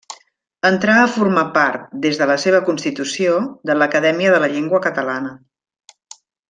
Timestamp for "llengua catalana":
4.55-5.39